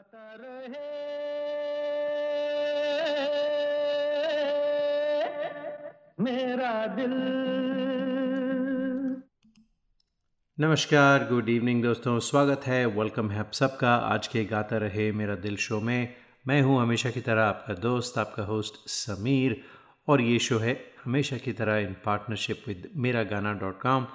गाता 0.00 0.34
रहे। 0.34 0.88
मेरा 6.20 6.86
दिल। 6.86 7.12
नमस्कार 10.58 11.26
गुड 11.30 11.48
इवनिंग 11.48 11.82
दोस्तों, 11.82 12.18
स्वागत 12.20 12.66
है 12.66 12.84
वेलकम 12.86 13.30
है 13.30 13.38
आप 13.40 13.52
सबका। 13.52 13.94
आज 14.06 14.26
के 14.26 14.44
गाता 14.44 14.76
रहे 14.78 15.10
मेरा 15.12 15.34
दिल 15.38 15.56
शो 15.58 15.80
में। 15.80 16.14
मैं 16.46 16.60
हूँ 16.62 16.80
हमेशा 16.82 17.10
की 17.10 17.20
तरह 17.20 17.42
आपका 17.44 17.74
दोस्त, 17.82 18.18
आपका 18.18 18.44
होस्ट 18.44 18.88
समीर। 18.88 19.60
और 20.08 20.20
ये 20.20 20.38
शो 20.38 20.58
है 20.58 20.78
हमेशा 21.04 21.36
की 21.38 21.52
तरह 21.52 21.76
इन 21.78 21.94
पार्टनरशिप 22.04 22.64
विद 22.68 22.90
मेरा 22.96 23.22
गाना 23.32 23.52
डॉट 23.60 23.80
कॉम 23.82 24.06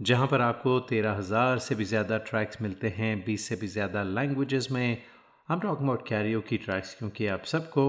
जहाँ 0.00 0.26
पर 0.26 0.40
आपको 0.40 0.78
तेरह 0.88 1.12
हज़ार 1.12 1.58
से 1.58 1.74
भी 1.74 1.84
ज़्यादा 1.84 2.18
ट्रैक्स 2.28 2.60
मिलते 2.62 2.88
हैं, 2.88 3.24
बीस 3.24 3.48
से 3.48 3.56
भी 3.56 3.66
ज़्यादा 3.68 4.02
लैंग्वेजेस 4.02 4.68
में। 4.72 5.02
हम 5.50 5.60
टॉक 5.60 5.78
अबाउट 5.82 6.06
कैरियो 6.08 6.40
की 6.40 6.56
ट्रैक्स 6.56 6.94
क्योंकि 6.94 7.26
आप 7.26 7.44
सबको 7.44 7.84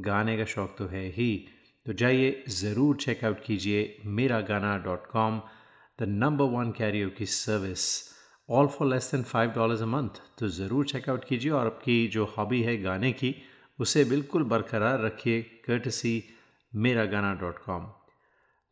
गाने 0.00 0.36
का 0.38 0.44
शौक़ 0.44 0.70
तो 0.78 0.86
है 0.86 1.02
ही। 1.12 1.30
तो 1.86 1.92
जाइए, 1.92 2.44
ज़रूर 2.48 2.96
चेकआउट 2.96 3.40
कीजिए 3.44 3.80
मेरा 4.18 4.40
गाना 4.50 4.76
dot 4.84 5.06
com 5.06 5.40
the 5.98 6.06
number 6.08 6.44
one 6.52 6.70
karaoke 6.70 7.08
की 7.08 7.26
service 7.26 7.86
all 8.48 8.66
for 8.66 8.88
less 8.88 9.10
than 9.12 9.22
five 9.22 9.50
dollars 9.50 9.82
a 9.82 9.86
month 9.86 10.20
तो 10.38 10.48
ज़रूर 10.50 10.86
चेकआउट 10.86 11.24
कीजिए 11.24 11.50
और 11.52 11.66
आपकी 11.66 12.06
जो 12.08 12.24
हॉबी 12.36 12.62
है 12.62 12.76
गाने 12.82 13.12
की, 13.12 13.34
उसे 13.78 14.04
बिल्कुल 14.04 14.44
बरकरार 14.44 15.00
रखिए 15.04 15.42
कर्टसी 15.66 16.14
मेरा 16.72 17.04
गाना 17.06 17.34
डॉट 17.42 17.58
कॉम 17.58 17.90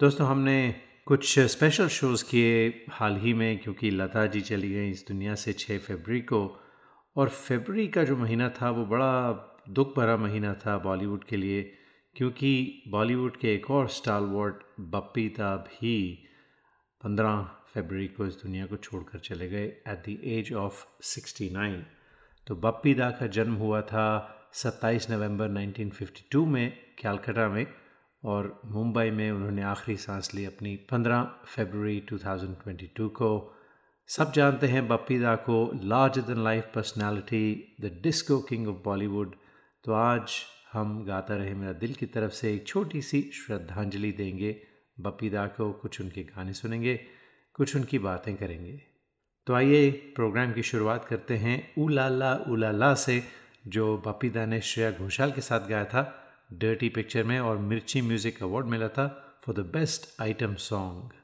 दोस्तों, 0.01 0.27
हमने 0.27 0.74
कुछ 1.07 1.38
स्पेशल 1.38 1.88
शोज़ 1.88 2.24
किए 2.30 2.87
हाल 2.93 3.16
ही 3.16 3.34
में, 3.34 3.59
क्योंकि 3.59 3.91
लता 3.91 4.27
जी 4.29 4.41
चली 4.43 4.73
गई 4.74 4.91
इस 4.91 5.05
दुनिया 5.09 5.34
से 5.34 5.52
छः 5.55 5.79
फरवरी 5.80 6.20
को। 6.23 6.43
और 7.19 7.29
फरवरी 7.29 7.89
का 7.89 8.05
जो 8.05 8.17
महीना 8.17 8.49
था, 8.49 8.71
वो 8.71 8.87
बड़ा 8.87 9.45
दुख 9.71 9.97
भरा 9.97 10.17
महीना 10.17 10.55
था 10.55 10.79
बॉलीवुड 10.79 11.25
के 11.25 11.37
लिए, 11.37 11.63
क्योंकि 12.16 12.83
बॉलीवुड 12.88 13.37
के 13.37 13.55
एक 13.55 13.71
और 13.71 13.88
स्टार 13.88 14.21
वर्ड 14.21 14.55
बप्पी 14.80 15.29
भी 15.29 16.25
पंद्रह 17.05 17.51
फरवरी 17.75 18.07
को 18.07 18.27
इस 18.27 18.35
दुनिया 18.35 18.66
को 18.66 18.77
छोड़कर 18.77 19.19
चले 19.19 19.49
गए 19.49 19.65
at 19.65 20.02
the 20.09 20.19
age 20.25 20.52
of 20.52 20.87
sixty 21.02 21.51
nine 21.51 21.87
तो 22.47 22.57
बप्पी 22.57 22.95
दा 22.95 23.10
का 23.10 23.27
जन्म 23.27 23.55
हुआ 23.55 23.80
था 23.80 24.07
27 24.55 25.10
नवंबर 25.10 25.49
1952 25.49 26.47
में 26.47 26.73
कैलकाटा 26.99 27.49
में 27.49 27.66
और 28.25 28.63
मुंबई 28.65 29.10
में 29.10 29.30
उन्होंने 29.30 29.63
आखिरी 29.63 29.97
सांस 29.97 30.35
ली 30.35 30.45
अपनी 30.45 30.79
15 30.93 31.25
फरवरी 31.45 32.03
2022 32.13 33.09
को। 33.09 33.57
सब 34.09 34.32
जानते 34.32 34.66
हैं 34.66 34.87
बप्पी 34.88 35.18
दा 35.18 35.34
को 35.37 35.54
larger 35.84 36.20
than 36.20 36.42
life 36.45 36.68
personality 36.74 37.40
the 37.80 37.90
disco 38.02 38.38
king 38.40 38.68
of 38.68 38.76
Bollywood 38.84 39.34
तो 39.84 39.92
आज 39.92 40.37
हम 40.73 41.04
गाता 41.04 41.37
रहे 41.37 41.54
मेरा 41.54 41.73
दिल 41.73 41.92
की 41.95 42.06
तरफ़ 42.06 42.32
से 42.32 42.52
एक 42.54 42.66
छोटी 42.66 43.02
सी 43.02 43.20
श्रद्धांजलि 43.34 44.12
देंगे 44.12 44.54
बप्पी 45.01 45.30
दा 45.30 45.46
को। 45.46 45.70
कुछ 45.73 46.01
उनके 46.01 46.23
गाने 46.23 46.52
सुनेंगे, 46.52 46.95
कुछ 47.54 47.76
उनकी 47.76 47.98
बातें 47.98 48.34
करेंगे। 48.36 48.80
तो 49.46 49.54
आइए 49.54 49.90
प्रोग्राम 50.16 50.52
की 50.52 50.62
शुरुआत 50.62 51.04
करते 51.04 51.36
हैं 51.36 51.56
उलाला 51.79 52.34
उलाला 52.48 52.95
से, 52.95 53.23
जो 53.66 53.96
बप्पी 54.06 54.30
दा 54.30 54.46
ने 54.46 54.60
श्रेया 54.62 54.90
घोषाल 54.90 55.32
के 55.32 55.40
साथ 55.40 55.68
गाया 55.68 55.84
था। 55.84 56.09
डर्टी 56.54 56.88
पिक्चर 56.88 57.24
में 57.24 57.38
और 57.40 57.59
मिर्ची 57.59 58.02
म्यूज़िक 58.02 58.42
अवार्ड 58.42 58.66
मिला 58.66 58.88
था 58.88 59.09
for 59.42 59.54
the 59.54 59.70
best 59.73 60.10
item 60.23 60.54
song 60.54 61.18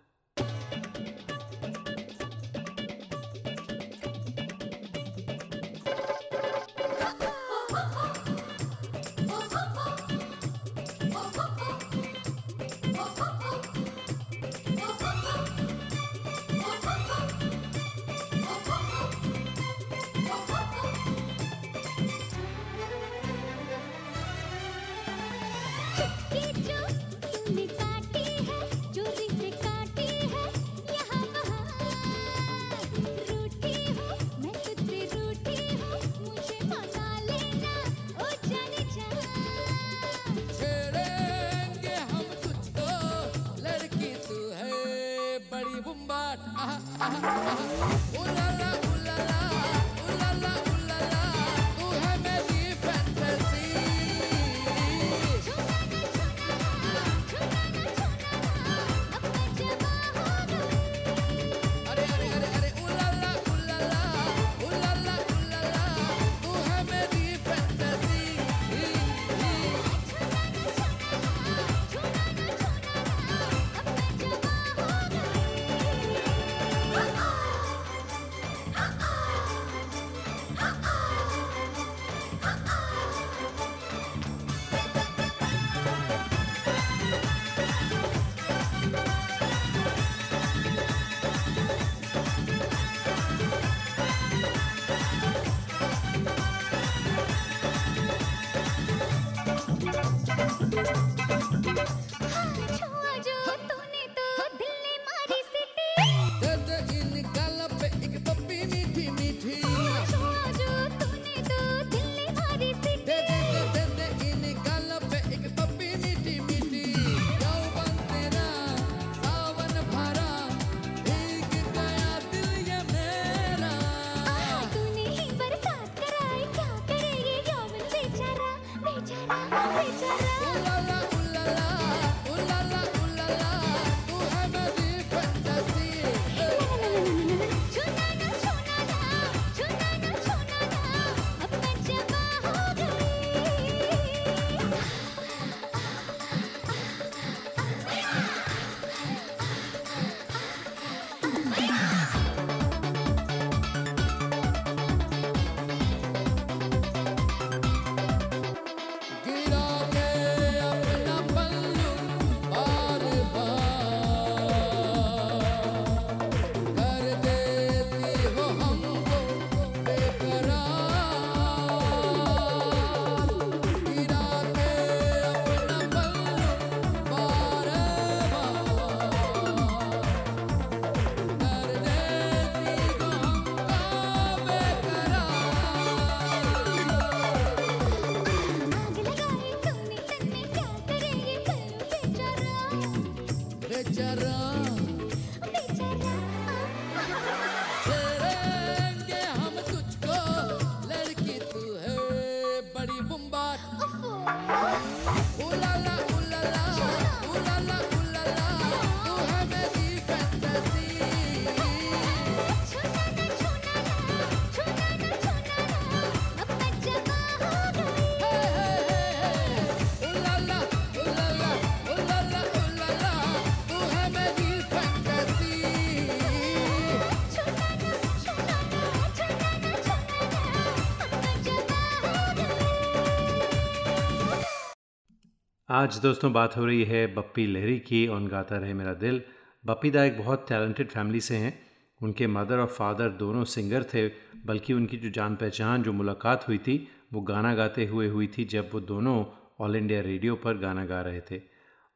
आज 235.85 235.97
दोस्तों 235.99 236.33
बात 236.33 236.57
हो 236.57 236.65
रही 236.65 236.85
है 236.85 237.01
बप्पी 237.15 237.47
लहरी 237.47 237.79
की 237.79 238.07
और 238.07 238.29
गाता 238.29 238.57
रहे 238.57 238.75
मेरा 238.75 238.93
दिल। 238.95 239.21
बप्पी 239.67 239.91
दा 239.91 240.05
एक 240.05 240.19
बहुत 240.19 240.47
टैलेंटेड 240.49 240.89
फैमिली 240.89 241.21
से 241.21 241.37
हैं। 241.37 241.53
उनके 242.01 242.27
मदर 242.27 242.59
और 242.59 242.67
फादर 242.67 243.09
दोनों 243.09 243.43
सिंगर 243.45 243.83
थे 243.85 244.07
बल्कि 244.47 244.73
उनकी 244.73 244.97
जो 244.97 245.11
जान 245.11 245.37
पहचान 245.37 245.83
जो 245.83 245.93
मुलाकात 245.93 246.49
हुई 246.49 246.59
थी 246.59 246.77
वो 247.13 247.21
गाना 247.21 247.55
गाते 247.55 247.87
हुए 247.87 248.09
हुई 248.09 248.27
थी 248.29 248.45
जब 248.45 248.71
वो 248.75 248.81
दोनों 248.83 249.25
ऑल 249.61 249.77
इंडिया 249.77 250.01
रेडियो 250.01 250.35
पर 250.37 250.59
गाना 250.59 250.85
गा 250.85 251.01
रहे 251.01 251.21
थे। 251.21 251.41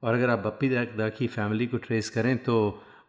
और 0.02 0.14
अगर 0.14 0.31
आप 0.31 0.38
बप्पी 0.38 0.69
दा, 0.69 1.08
की 1.08 1.26
फैमिली 1.26 1.67
को 1.67 1.76
ट्रेस 1.79 2.11
करें 2.11 2.37
तो 2.38 2.58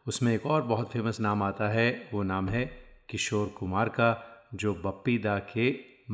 उसमें 0.07 0.33
एक 0.33 0.45
और 0.45 0.61
बहुत 0.61 0.91
फ़ेमस 0.91 1.19
नाम 1.19 1.43
आता 1.43 1.69
है। 1.69 2.09
वो 2.13 2.23
नाम 2.23 2.49
है 2.49 2.65
किशोर 3.09 3.47
कुमार 3.57 3.89
का 3.89 4.09
जो 4.55 4.73
बप्पी 4.85 5.17
दा 5.17 5.37
के 5.51 5.67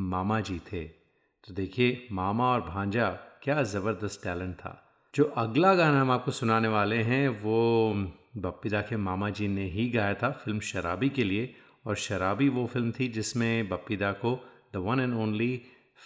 मामा 0.09 0.39
जी 0.41 0.59
थे। 0.71 0.83
तो 0.83 1.53
देखिए 1.53 2.07
मामा 2.11 2.51
और 2.53 2.61
भांजा 2.63 3.17
क्या 3.45 3.61
ज़बरदस्त 3.63 4.23
टैलेंट 4.23 4.53
था। 4.55 4.71
जो 5.13 5.23
अगला 5.37 5.73
गाना 5.75 5.99
हम 6.01 6.11
आपको 6.11 6.31
सुनाने 6.31 6.67
वाले 6.67 6.95
हैं, 6.99 7.27
वो 7.29 7.93
बप्पीदा 8.37 8.79
के 8.81 8.97
मामा 8.97 9.29
जी 9.29 9.47
ने 9.47 9.65
ही 9.69 9.89
गाया 9.89 10.13
था, 10.13 10.29
फ़िल्म 10.31 10.59
शराबी 10.59 11.09
के 11.09 11.23
लिए। 11.23 11.53
और 11.85 11.95
शराबी 11.95 12.47
वो 12.49 12.65
फ़िल्म 12.67 12.91
थी 12.91 13.07
जिसमें 13.07 13.69
बप्पीदा 13.69 14.11
को 14.23 14.33
the 14.73 14.77
one 14.77 14.99
and 14.99 15.13
only 15.15 15.61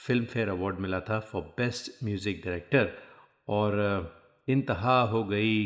Filmfare 0.25 0.49
award 0.49 0.79
मिला 0.79 0.99
था 0.99 1.19
फॉर 1.21 1.43
बेस्ट 1.57 2.03
म्यूज़िक 2.03 2.41
डायरेक्टर। 2.45 2.91
और 3.49 3.71
इंतहा 4.47 4.99
हो 5.03 5.23
गई 5.23 5.63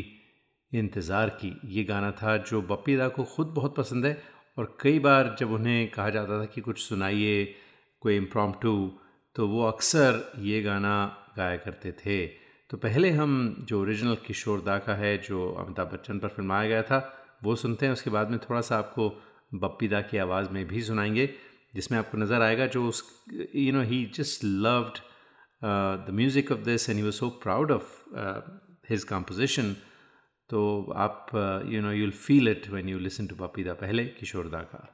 इंतज़ार 0.72 1.30
की। 1.42 1.52
ये 1.74 1.84
गाना 1.84 2.10
था 2.12 2.36
जो 2.36 2.62
बप्पीदा 2.62 3.08
को 3.08 3.24
ख़ुद 3.24 3.52
बहुत 3.56 3.76
पसंद 3.76 4.06
है। 4.06 4.16
और 4.58 4.76
कई 4.80 4.98
बार 5.00 5.34
जब 5.40 5.52
उन्हें 5.52 5.90
कहा 5.90 6.08
जाता 6.10 6.40
था 6.40 6.44
कि 6.46 6.60
कुछ 6.60 6.80
सुनाइए, 6.82 7.44
कोई 8.02 8.16
इम्प्रॉम 8.16 8.52
तो 8.62 9.48
वो 9.48 9.66
अक्सर 9.66 10.22
ये 10.42 10.62
गाना 10.62 10.94
गाया 11.36 11.56
करते 11.56 11.92
थे। 12.00 12.26
तो 12.70 12.76
पहले 12.78 13.10
हम 13.12 13.32
जो 13.68 13.80
ओरिजिनल 13.80 14.16
किशोर 14.26 14.60
दा 14.62 14.78
का 14.78 14.94
है, 14.94 15.16
जो 15.18 15.48
अमिताभ 15.54 15.92
बच्चन 15.92 16.18
पर 16.18 16.28
फिल्माया 16.30 16.68
गया 16.68 16.82
था, 16.82 16.98
वो 17.44 17.54
सुनते 17.56 17.86
हैं। 17.86 17.92
उसके 17.92 18.10
बाद 18.10 18.30
में 18.30 18.38
थोड़ा 18.40 18.60
सा 18.60 18.76
आपको 18.78 19.08
बप्पी 19.54 19.88
दा 19.88 20.00
की 20.02 20.18
आवाज़ 20.18 20.48
में 20.50 20.66
भी 20.68 20.82
सुनाएँगे, 20.82 21.28
जिसमें 21.74 21.98
आपको 21.98 22.18
नज़र 22.18 22.42
आएगा 22.42 22.66
जो 22.68 22.86
उस 22.88 23.02
you 23.54 23.72
know 23.72 23.82
he 23.84 24.04
just 24.14 24.44
loved 24.44 24.98
the 26.06 26.14
music 26.14 26.52
of 26.52 26.60
this 26.60 26.88
and 26.90 26.98
he 26.98 27.04
was 27.04 27.12
so 27.14 27.28
proud 27.42 27.70
of 27.72 27.92
his 28.90 29.04
composition 29.04 29.72
तो 30.50 30.60
आप 30.96 31.30
you 31.68 31.80
know 31.82 31.92
you'll 31.92 32.10
feel 32.10 32.48
it 32.48 32.68
when 32.70 32.88
you 32.88 32.98
listen 32.98 33.26
to 33.26 33.36
Bappi 33.36 33.64
da, 33.64 33.74
पहले 33.74 34.04
किशोर 34.18 34.48
दा 34.48 34.58
का। 34.64 34.88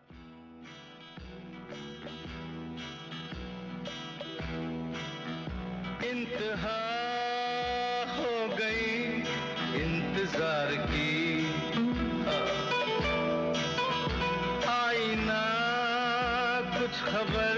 इंतज़ार 17.00 17.50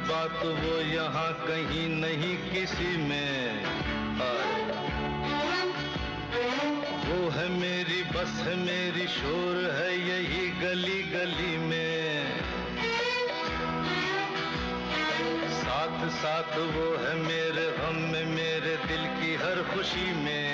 बात 0.00 0.42
वो 0.44 0.80
यहाँ 0.80 1.32
कहीं 1.46 1.88
नहीं 1.90 2.36
किसी 2.50 2.96
में। 2.96 3.64
वो 7.06 7.28
है 7.30 7.48
मेरी, 7.50 8.02
बस 8.12 8.32
है 8.46 8.56
मेरी, 8.56 9.06
शोर 9.08 9.56
है 9.72 9.90
यही 9.98 10.48
गली 10.60 11.02
गली 11.12 11.56
में। 11.58 12.26
साथ 15.60 16.08
साथ 16.18 16.58
वो 16.58 16.88
है 16.96 17.14
मेरे 17.18 17.66
गम 17.78 17.98
में, 18.12 18.26
मेरे 18.26 18.76
दिल 18.86 19.04
की 19.20 19.34
हर 19.34 19.62
खुशी 19.74 20.12
में। 20.14 20.48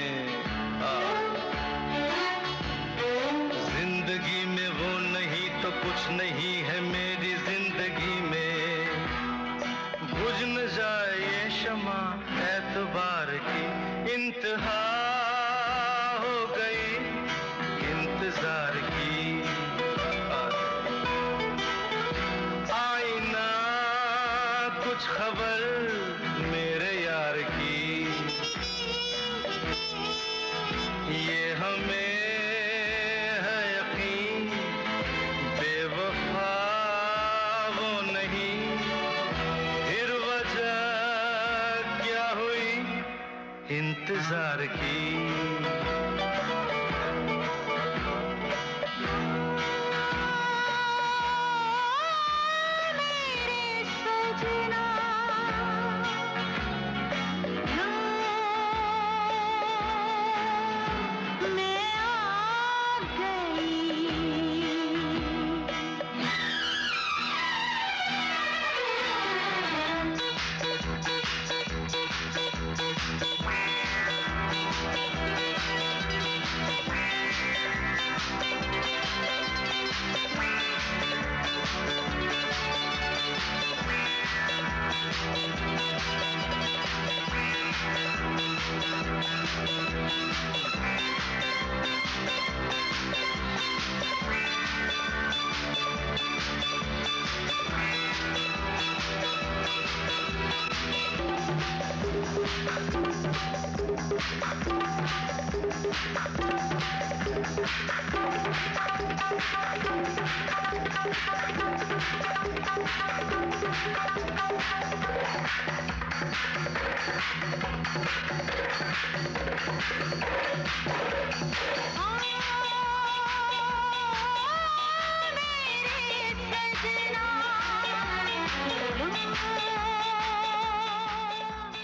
ज़िंदगी 3.66 4.44
में 4.46 4.68
वो 4.70 4.98
नहीं 4.98 5.48
तो 5.62 5.70
कुछ 5.82 6.08
नहीं 6.12 6.56
है 6.62 6.80
मेरी 6.82 7.15
बुझ 10.26 10.42
न 10.42 10.62
जाए 10.74 11.26
क्षमा 11.48 11.98
एतबार 12.44 13.28
की 13.42 14.14
इंतहा 14.14 14.78
हो 16.22 16.34
गई 16.56 16.88
इंतज़ार 17.90 18.74
की। 18.88 19.35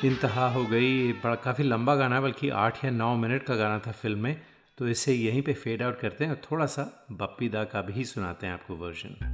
इंतहा 0.04 0.47
हो 0.49 0.64
गई, 0.66 1.12
बड़ा 1.12 1.35
काफ़ी 1.35 1.64
लंबा 1.64 1.95
गाना 1.95 2.16
है, 2.16 2.23
बल्कि 2.23 2.49
आठ 2.49 2.85
या 2.85 2.90
नौ 2.90 3.14
मिनट 3.16 3.42
का 3.42 3.57
गाना 3.57 3.78
था 3.78 3.92
फ़िल्म 3.92 4.19
में 4.19 4.40
तो 4.78 4.88
इसे 4.88 5.14
यहीं 5.14 5.42
पे 5.42 5.52
फेड 5.54 5.83
आउट 5.83 6.00
करते 6.00 6.25
हैं 6.25 6.33
और 6.33 6.40
थोड़ा 6.50 6.66
सा 6.66 7.07
बप्पी 7.12 7.49
दा 7.49 7.64
का 7.64 7.83
भी 7.83 8.04
सुनाते 8.04 8.47
हैं 8.47 8.54
आपको 8.54 8.76
वर्जन 8.76 9.31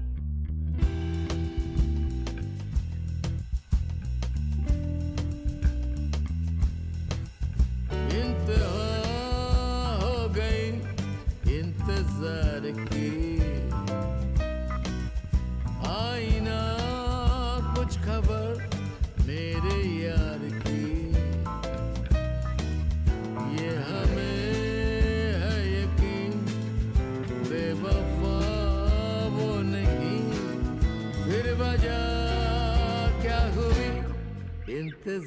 आज 35.19 35.25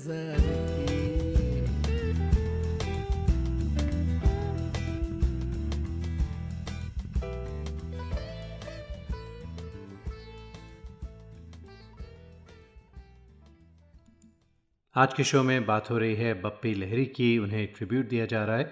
के 15.14 15.24
शो 15.24 15.42
में 15.44 15.66
बात 15.66 15.90
हो 15.90 15.98
रही 15.98 16.16
है 16.16 16.34
बप्पी 16.42 16.74
लहरी 16.74 17.06
की, 17.06 17.38
उन्हें 17.38 17.68
ट्रिब्यूट 17.74 18.08
दिया 18.10 18.26
जा 18.26 18.44
रहा 18.46 18.58
है। 18.58 18.64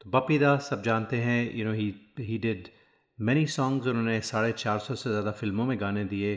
तो 0.00 0.10
बप्पी 0.10 0.38
दास 0.38 0.68
सब 0.70 0.82
जानते 0.82 1.16
हैं 1.16 1.56
you 1.56 1.64
know 1.64 1.72
he 1.72 1.94
he 2.20 2.38
did 2.38 2.68
many 3.18 3.46
songs 3.46 3.86
उन्होंने 3.86 4.20
साढ़े 4.20 4.52
चार 4.52 4.78
सौ 4.78 4.94
से 4.94 5.10
ज़्यादा 5.10 5.30
फ़िल्मों 5.30 5.64
में 5.66 5.80
गाने 5.80 6.04
दिए। 6.04 6.34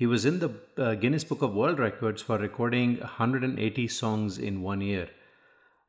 He 0.00 0.06
was 0.06 0.26
in 0.28 0.38
the 0.38 0.50
Guinness 1.02 1.26
book 1.28 1.42
of 1.42 1.52
world 1.52 1.80
records 1.80 2.24
for 2.24 2.40
recording 2.40 2.96
hundred 3.18 3.44
and 3.44 3.58
eighty 3.68 3.86
songs 3.94 4.38
in 4.50 4.56
one 4.62 4.82
year 4.82 5.10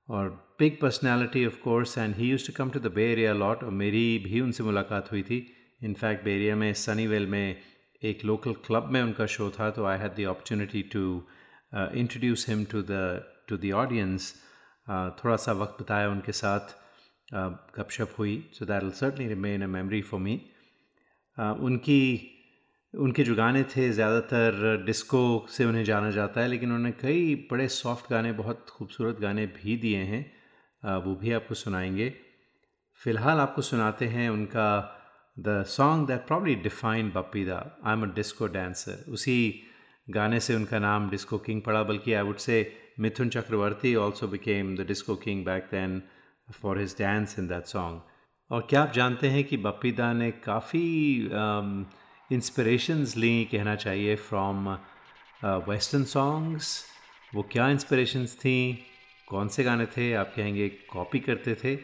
और 0.09 0.29
big 0.59 0.79
personality 0.81 1.45
of 1.45 1.59
course 1.63 1.97
and 1.97 2.15
he 2.15 2.29
use 2.29 2.47
to 2.47 2.53
come 2.57 2.69
to 2.69 2.79
the 2.79 2.91
bay 2.95 3.11
area 3.11 3.33
lot 3.33 3.63
और 3.63 3.71
मेरी 3.83 4.07
भी 4.25 4.41
उनसे 4.41 4.63
मुलाकात 4.63 5.11
हुई 5.11 5.23
थी 5.29 5.45
in fact 5.83 6.23
bay 6.23 6.35
area 6.35 6.55
में 6.55 6.73
Sunnyvale 6.85 7.27
में 7.27 7.55
एक 8.01 8.25
लोकल 8.25 8.53
क्लब 8.65 8.89
में 8.93 9.01
उनका 9.01 9.25
शो 9.35 9.49
था 9.59 9.69
तो 9.71 9.85
I 9.85 9.97
had 9.99 10.15
the 10.15 10.27
opportunity 10.29 10.81
to 10.93 11.05
uh, 11.73 11.89
introduce 11.93 12.45
him 12.45 12.65
to 12.65 12.81
the 12.81 13.23
to 13.47 13.57
the 13.57 13.71
audience. 13.73 14.33
Uh, 14.87 15.09
थोड़ा 15.17 15.35
सा 15.37 15.51
वक्त 15.53 15.81
बताया 15.81 16.09
उनके 16.09 16.31
साथ 16.33 16.73
uh, 17.31 17.51
गपशप 17.77 18.15
हुई 18.17 18.35
so 18.53 18.65
that 18.65 18.83
will 18.83 18.91
certainly 18.93 19.27
remain 19.27 19.61
a 19.63 19.67
memory 19.67 20.01
for 20.01 20.19
me 20.19 20.39
उनकी 21.37 22.01
उनके 22.93 23.23
जो 23.23 23.35
गाने 23.35 23.63
थे 23.65 23.89
ज़्यादातर 23.91 24.83
डिस्को 24.85 25.21
से 25.49 25.65
उन्हें 25.65 25.83
जाना 25.83 26.09
जाता 26.11 26.41
है, 26.41 26.47
लेकिन 26.47 26.69
उन्होंने 26.69 26.91
कई 27.01 27.35
बड़े 27.51 27.67
सॉफ्ट 27.67 28.09
गाने, 28.11 28.31
बहुत 28.33 28.69
खूबसूरत 28.69 29.19
गाने 29.21 29.45
भी 29.47 29.75
दिए 29.77 29.97
हैं। 30.03 30.23
वो 31.03 31.15
भी 31.15 31.31
आपको 31.31 31.55
सुनाएँगे। 31.55 32.09
फ़िलहाल 32.99 33.39
आपको 33.39 33.61
सुनाते 33.61 34.05
हैं 34.07 34.29
उनका 34.29 34.69
the 35.37 35.63
song 35.69 36.07
that 36.07 36.25
probably 36.27 36.55
define 36.63 37.11
Bappida 37.11 37.57
I 37.85 37.93
am 37.93 38.03
a 38.03 38.13
disco 38.15 38.47
dancer 38.47 39.05
उसी 39.11 39.37
गाने 40.07 40.39
से 40.39 40.55
उनका 40.55 40.79
नाम 40.79 41.09
डिस्को 41.09 41.37
किंग 41.37 41.61
पड़ा, 41.61 41.83
बल्कि 41.83 42.13
I 42.13 42.23
would 42.23 42.37
say 42.37 42.57
Mithun 42.99 43.29
Chakraborty 43.29 43.95
also 43.95 44.27
became 44.27 44.75
the 44.77 44.87
disco 44.87 45.15
king 45.15 45.45
back 45.45 45.69
then 45.71 46.01
for 46.61 46.79
his 46.79 46.95
dance 46.99 47.39
in 47.39 47.47
that 47.47 47.65
song 47.65 48.01
और 48.51 48.67
क्या 48.69 48.81
आप 48.81 48.91
जानते 48.93 49.27
हैं 49.27 49.43
कि 49.43 49.57
बप्पी 49.57 49.91
दा 49.91 50.11
ने 50.13 50.31
काफ़ी 50.45 50.85
इंस्पिरेशंस 52.31 53.15
ली 53.17 53.43
कहना 53.51 53.75
चाहिए 53.75 54.15
फ्रॉम 54.15 54.69
वेस्टर्न 55.69 56.03
सॉन्ग्स 56.03 56.83
वो 57.35 57.41
क्या 57.51 57.69
इंस्पिरेशंस 57.69 58.35
थी? 58.35 58.85
कौन 59.27 59.47
से 59.47 59.63
गाने 59.63 59.85
थे? 59.85 60.13
आप 60.13 60.33
कहेंगे 60.35 60.69
कॉपी 60.69 61.19
करते 61.19 61.55
थे। 61.55 61.77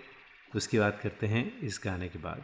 उसकी 0.56 0.80
बात 0.80 1.00
करते 1.04 1.28
हैं 1.28 1.60
इस 1.60 1.80
गाने 1.86 2.08
के 2.08 2.20
बाद। 2.20 2.44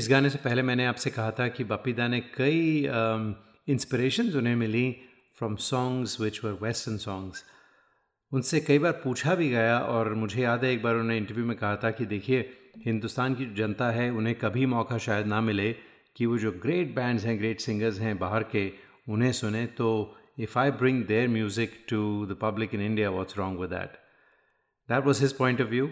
इस 0.00 0.08
गाने 0.10 0.30
से 0.30 0.38
पहले 0.38 0.62
मैंने 0.62 0.84
आपसे 0.86 1.10
कहा 1.10 1.30
था 1.38 1.48
कि 1.48 1.64
बपीदा 1.64 2.08
ने 2.08 2.20
कई 2.36 2.60
इंस्पिरेशन 3.68 4.30
उन्हें 4.38 4.54
मिली 4.56 4.84
from 5.38 5.56
songs 5.64 6.20
which 6.20 6.44
were 6.44 6.58
western 6.62 6.96
songs 6.98 7.44
उनसे 8.32 8.60
कई 8.60 8.78
बार 8.78 8.92
पूछा 9.04 9.34
भी 9.34 9.48
गया 9.50 9.78
और 9.78 10.14
मुझे 10.14 10.42
याद 10.42 10.64
है 10.64 10.72
एक 10.72 10.82
बार 10.82 10.94
उन्होंने 10.94 11.16
इंटरव्यू 11.16 11.44
में 11.46 11.56
कहा 11.56 11.76
था 11.76 11.90
कि 11.90 12.06
देखिए, 12.06 12.40
हिंदुस्तान 12.84 13.34
की 13.34 13.46
जनता 13.54 13.90
है, 13.90 14.10
उन्हें 14.10 14.34
कभी 14.38 14.66
मौका 14.66 14.98
शायद 14.98 15.26
ना 15.26 15.40
मिले 15.40 15.72
कि 16.16 16.26
वो 16.26 16.38
जो 16.38 16.52
ग्रेट 16.62 16.94
बैंड्स 16.94 17.24
हैं 17.24 17.38
ग्रेट 17.38 17.60
सिंगर्स 17.60 17.98
हैं 18.00 18.18
बाहर 18.18 18.42
के, 18.52 18.70
उन्हें 19.08 19.32
सुने। 19.32 19.64
तो 19.78 19.88
if 20.38 20.58
I 20.58 20.70
bring 20.82 21.04
their 21.04 21.28
music 21.28 21.72
to 21.88 22.26
the 22.26 22.38
public 22.42 22.74
in 22.74 22.82
India 22.82 23.10
what's 23.10 23.38
wrong 23.38 23.60
with 23.60 23.70
that 23.70 23.98
that 24.88 25.04
was 25.06 25.22
his 25.22 25.32
point 25.32 25.60
of 25.60 25.68
view 25.68 25.90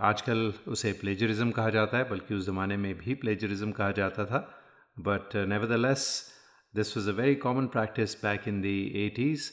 आजकल 0.00 0.52
उसे 0.68 0.92
प्लेजरिज्म 1.00 1.50
कहा 1.50 1.70
जाता 1.70 1.98
है, 1.98 2.08
बल्कि 2.10 2.34
उस 2.34 2.44
ज़माने 2.46 2.76
में 2.76 2.94
भी 2.98 3.14
प्लेजरिज्म 3.16 3.70
कहा 3.72 3.90
जाता 3.92 4.24
था। 4.26 4.38
But 4.96 5.36
nevertheless 5.78 6.06
this 6.74 6.96
was 6.96 7.08
a 7.10 7.12
very 7.14 7.34
common 7.36 7.66
practice 7.68 8.14
back 8.22 8.48
in 8.48 8.60
the 8.62 8.78
eighties 9.04 9.50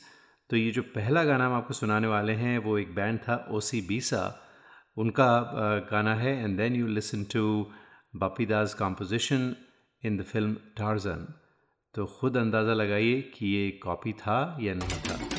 तो 0.49 0.57
ये 0.57 0.71
जो 0.71 0.81
पहला 0.95 1.23
गाना 1.23 1.45
हम 1.45 1.53
आपको 1.53 1.73
सुनाने 1.73 2.07
वाले 2.07 2.33
हैं, 2.33 2.57
वो 2.57 2.77
एक 2.77 2.93
बैंड 2.95 3.19
था 3.19 3.45
ओ 3.49 3.59
सी 3.61 3.81
बीसा 3.87 4.23
उनका 4.97 5.29
गाना 5.91 6.13
है 6.15 6.35
and 6.43 6.57
then 6.57 6.75
you 6.75 6.87
listen 6.89 7.23
to 7.33 7.43
Bappida's 8.15 8.73
composition 8.73 9.55
in 10.03 10.17
the 10.17 10.23
film 10.23 10.55
Tarzan 10.77 11.27
तो 11.95 12.05
ख़ुद 12.19 12.37
अंदाज़ा 12.37 12.73
लगाइए 12.73 13.21
कि 13.33 13.47
ये 13.47 13.69
कॉपी 13.83 14.13
था 14.15 14.39
या 14.61 14.73
नहीं 14.75 14.99
था। 15.09 15.36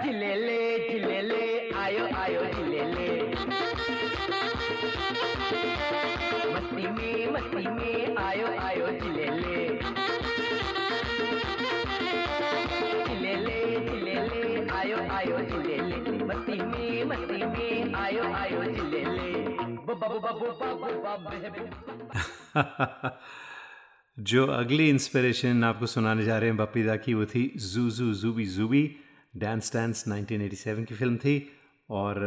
Jilele 0.03 0.59
jilele 0.89 1.43
ayo 1.83 2.05
ayo 2.23 2.41
jilele. 2.55 3.07
मस्ती 6.55 6.85
में 6.95 7.17
मस्ती 7.33 7.63
में 7.77 8.17
आयो 8.25 8.47
आयो 8.67 8.87
जिलेले 9.01 9.57
जिलेले 13.07 13.59
जिलेले 13.87 14.43
आयो 14.79 14.97
आयो 15.17 15.37
जिलेले 15.49 15.97
मस्ती 16.29 16.57
में 16.71 16.91
मस्ती 17.11 17.39
में 17.53 17.93
आयो 18.03 18.23
आयो 18.41 18.61
जिलेले 18.75 19.29
बबू 19.87 20.17
बबू 20.25 20.47
बबू 20.61 20.89
बबू 21.05 21.35
जो 24.20 24.46
अगली 24.46 24.88
इंस्पिरेशन 24.88 25.64
आपको 25.64 25.86
सुनाने 25.86 26.24
जा 26.24 26.38
रहे 26.38 26.48
हैं 26.48 26.56
बपीदा 26.56 26.96
की, 26.96 27.14
वो 27.14 27.26
थी 27.26 27.52
जूजू 27.56 28.14
जूबी 28.14 28.46
जूबी 28.46 28.96
डांस 29.36 29.74
डांस 29.74 30.04
1987 30.08 30.84
की 30.84 30.94
फ़िल्म 30.94 31.16
थी। 31.16 31.52
और 31.90 32.20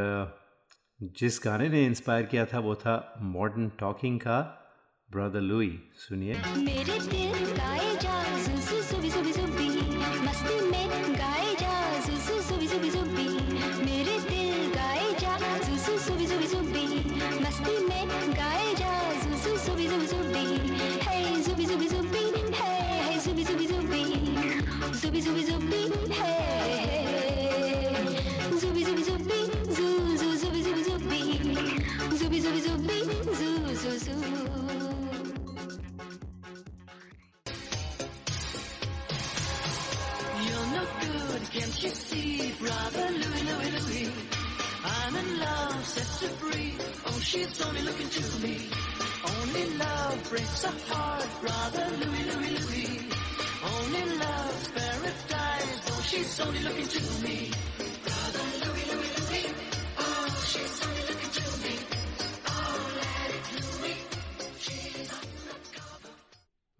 जिस 1.02 1.42
गाने 1.46 1.70
ने 1.70 1.86
इंस्पायर 1.86 2.24
किया 2.24 2.46
था, 2.46 2.60
वो 2.60 2.76
था 2.76 3.16
मॉडर्न 3.22 3.72
टॉकिंग 3.80 4.20
का 4.20 4.40
ब्रदर 5.12 5.42
लुई 5.42 5.90
सुनिए। 5.96 6.34
मेरे 6.34 7.00
दिल 7.00 7.52
गाए 7.52 9.33
she's 47.34 47.62
only 47.66 47.82
looking 47.82 48.10
to 48.10 48.24
me. 48.44 48.56
Only 49.34 49.64
love 49.82 50.18
breaks 50.30 50.64
a 50.64 50.74
heart, 50.88 51.30
brother 51.44 51.86
Louis, 52.02 52.24
Louis, 52.30 52.52
Louis. 52.58 52.92
Only 53.74 54.04
love's 54.22 54.68
paradise, 54.76 55.80
oh, 55.92 56.02
she's 56.10 56.40
only 56.46 56.62
looking 56.68 56.90
to 56.96 57.02
me. 57.26 57.38
Oh. 58.08 58.40
Oh, 60.06 60.28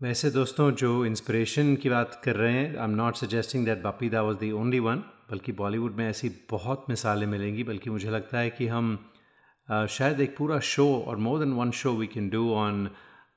वैसे 0.02 0.30
दोस्तों 0.32 0.70
जो 0.80 1.06
इंस्पिरेशन 1.06 1.76
की 1.84 1.90
बात 1.90 2.20
कर 2.24 2.36
रहे 2.36 2.54
हैं 2.54 2.78
I 2.78 2.84
am 2.84 2.96
not 2.96 3.16
suggesting 3.16 3.66
that 3.66 3.82
Bappida 3.82 4.22
was 4.22 4.38
the 4.38 4.52
only 4.62 4.80
one 4.88 5.04
बल्कि 5.32 5.52
बॉलीवुड 5.62 5.96
में 5.98 6.08
ऐसी 6.10 6.30
बहुत 6.52 6.86
मिसालें 6.90 7.26
मिलेंगी 7.28 7.64
बल्कि 7.70 7.90
मुझे 7.90 8.10
लगता 8.10 8.38
है 8.38 8.50
कि 8.58 8.68
हम 8.68 8.98
शायद 9.70 10.22
एक 10.22 10.38
पूरा 10.38 10.60
शो 10.60 11.04
और 11.08 11.18
more 11.18 11.40
than 11.40 11.54
one 11.54 11.72
show 11.72 11.94
we 11.94 12.08
can 12.08 12.30
do 12.30 12.54
on 12.54 12.90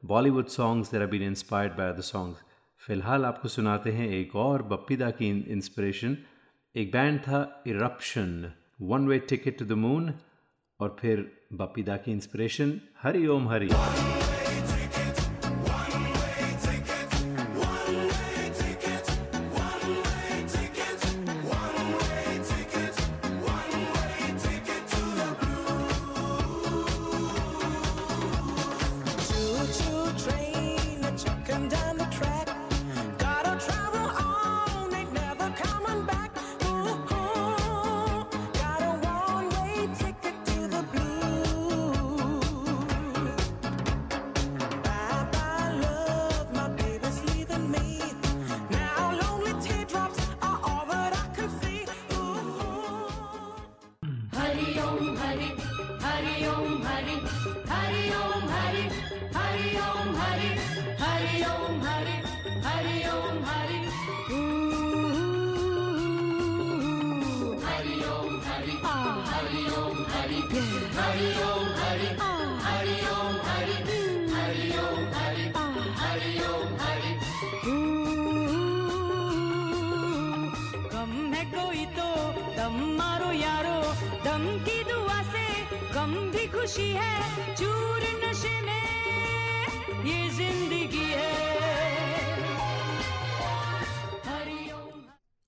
Bollywood 0.05 0.47
songs 0.47 0.91
there 0.91 1.03
are 1.03 1.07
been 1.07 1.23
inspired 1.23 1.73
by 1.73 1.93
the 1.93 2.01
songs 2.01 2.41
फ़िलहाल 2.87 3.25
आपको 3.25 3.49
सुनाते 3.49 3.93
हैं 3.93 4.09
एक 4.09 4.37
और 4.37 4.63
बप्पीदा 4.63 5.11
की 5.11 5.29
इंस्पिरेशन 5.53 6.17
एक 6.77 6.93
बैंड 6.93 7.21
था 7.21 7.63
Eruption 7.67 8.53
one 8.83 9.07
way 9.07 9.19
ticket 9.19 9.59
to 9.59 9.65
the 9.65 9.73
moon 9.73 10.13
और 10.81 10.97
फिर 11.01 11.33
बप्पीदा 11.53 11.97
की 11.97 12.13
इंस्पिरेशन 12.13 12.81
हरि 13.03 13.27
ओम 13.27 13.49
हरि। 13.49 13.69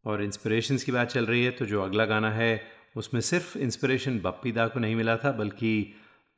और 0.09 0.23
इंस्पिरेशंस 0.23 0.85
की 0.85 0.93
बात 0.93 1.09
चल 1.11 1.27
रही 1.27 1.45
है 1.45 1.51
तो 1.51 1.67
जो 1.67 1.83
अगला 1.83 2.05
गाना 2.05 2.31
है 2.33 2.51
उसमें 2.97 3.21
सिर्फ़ 3.21 3.57
इंस्पिरेशन 3.59 4.19
बप्पी 4.25 4.53
दा 4.53 4.67
को 4.69 4.81
नहीं 4.81 4.97
मिला 4.97 5.17
था 5.25 5.33
बल्कि 5.41 5.73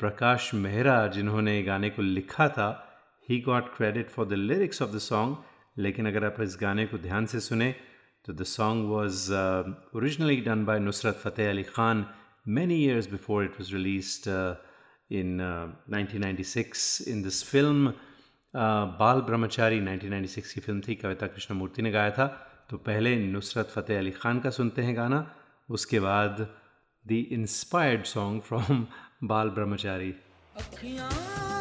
प्रकाश 0.01 0.51
मेहरा 0.55 0.97
जिन्होंने 1.17 1.63
गाने 1.63 1.91
को 1.91 2.03
लिखा 2.03 2.49
था 2.49 2.69
he 3.29 3.41
got 3.41 3.75
credit 3.77 4.09
for 4.11 4.27
the 4.29 4.33
lyrics 4.33 4.83
of 4.83 4.91
the 4.91 4.99
song 4.99 5.37
लेकिन 5.79 6.09
अगर 6.09 6.25
आप 6.25 6.41
इस 6.41 6.57
गाने 6.61 6.87
को 6.87 6.99
ध्यान 6.99 7.27
से 7.27 7.41
सुने 7.41 7.75
तो 8.25 8.33
the 8.33 8.45
song 8.55 8.89
was 8.91 9.33
originally 9.97 10.41
done 10.49 10.65
by 10.65 10.79
Nusrat 10.89 11.21
Fateh 11.25 11.51
Ali 11.51 11.63
Khan 11.77 12.07
many 12.49 12.83
years 12.85 13.11
before 13.11 13.45
it 13.45 13.61
was 13.61 13.73
released 13.75 14.29
in 15.11 15.41
uh, 15.41 15.67
1996 15.89 17.01
in 17.03 17.23
this 17.23 17.43
film 17.43 17.89
uh, 17.89 17.93
बाल 18.99 19.21
ब्रह्मचारी 19.21 19.81
1996 19.81 20.53
की 20.53 20.61
फ़िल्म 20.61 20.81
थी 20.81 20.95
कविता 20.95 21.27
कृष्णमूर्ति 21.27 21.83
ने 21.83 21.91
गाया 21.91 22.11
था। 22.11 22.50
तो 22.71 22.77
पहले 22.79 23.15
नुसरत 23.17 23.71
फ़तेह 23.75 23.99
अली 23.99 24.11
ख़ान 24.11 24.39
का 24.41 24.51
सुनते 24.51 24.83
हैं 24.83 24.97
गाना, 24.97 25.19
उसके 25.69 26.01
बाद 26.01 26.47
दी 27.05 27.19
इंस्पायर्ड 27.33 28.05
सॉन्ग 28.07 28.43
फ्रॉम 28.43 28.87
बाल 29.25 29.51
ब्रह्मचारी। 29.51 30.15
अखियाँ 30.57 31.60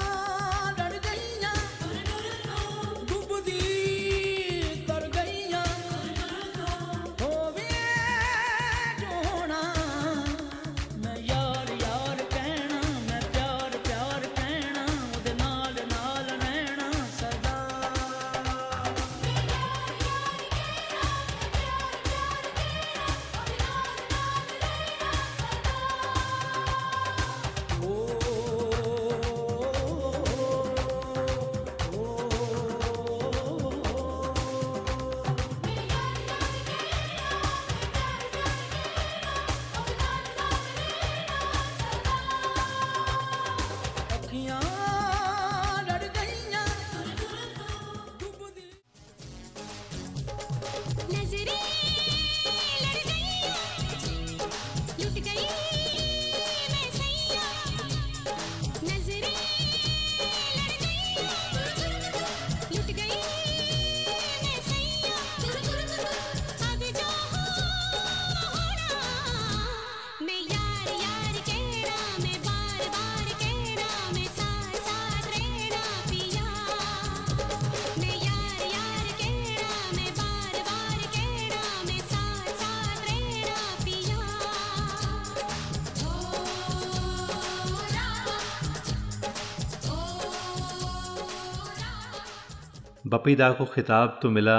बप्पी 93.09 93.35
दा 93.35 93.51
को 93.57 93.65
खिताब 93.65 94.19
तो 94.21 94.29
मिला 94.29 94.55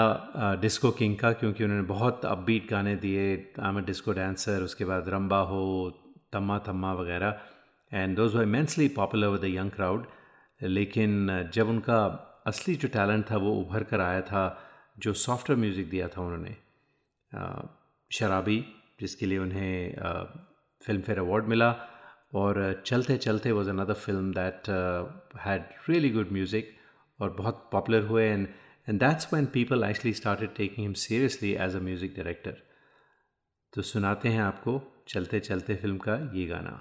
डिस्को 0.60 0.90
किंग 0.98 1.16
का, 1.18 1.32
क्योंकि 1.32 1.64
उन्होंने 1.64 1.82
बहुत 1.86 2.24
अपबीट 2.26 2.70
गाने 2.70 2.94
दिए। 2.96 3.24
आई 3.60 3.68
एम 3.68 3.80
डिस्को 3.86 4.12
डांसर 4.12 4.62
उसके 4.62 4.84
बाद 4.84 5.08
रंबा 5.08 5.38
हो, 5.50 5.64
तम्मा 6.32 6.58
तम्मा 6.66 6.92
वगैरह। 7.00 7.40
And 7.92 8.16
those 8.16 8.34
were 8.34 8.42
immensely 8.42 8.88
popular 8.96 9.28
with 9.28 9.40
the 9.40 9.54
young 9.54 9.70
crowd 9.70 10.06
लेकिन 10.60 11.50
जब 11.54 11.68
उनका 11.68 11.98
असली 12.46 12.74
जो 12.76 12.88
टैलेंट 12.88 13.30
था, 13.30 13.36
वो 13.36 13.52
उभर 13.60 13.84
कर 13.84 14.00
आया 14.00 14.20
था, 14.22 14.42
जो 14.98 15.12
सॉफ्टवेयर 15.14 15.60
म्यूज़िक 15.60 15.90
दिया 15.90 16.08
था 16.08 16.22
उन्होंने 16.22 16.56
शराबी, 18.10 18.58
जिसके 19.00 19.26
लिए 19.26 19.38
उन्हें 19.38 19.94
फ़िल्म 20.82 21.00
फेयर 21.02 21.18
अवार्ड 21.18 21.46
मिला। 21.48 21.70
और 22.34 22.82
चलते 22.86 23.16
चलते 23.18 23.52
was 23.52 23.70
another 23.70 23.94
film 23.94 24.32
that 24.32 24.68
had 25.38 25.62
really 25.88 26.10
good 26.10 26.32
music 26.32 26.76
और 27.20 27.30
बहुत 27.30 27.68
पॉपुलर 27.72 28.02
हुए 28.02 28.24
and 28.24 28.48
and 28.88 29.00
that's 29.00 29.34
when 29.34 29.46
people 29.46 29.84
actually 29.84 30.12
started 30.12 30.54
taking 30.54 30.86
him 30.86 30.92
seriously 30.92 31.52
as 31.52 31.76
a 31.76 31.80
music 31.80 32.14
director 32.16 32.56
तो 33.72 33.82
सुनाते 33.82 34.28
हैं 34.28 34.40
आपको 34.40 34.82
चलते 35.08 35.40
चलते 35.40 35.74
फ़िल्म 35.76 35.98
का 35.98 36.14
ये 36.34 36.46
गाना। 36.46 36.80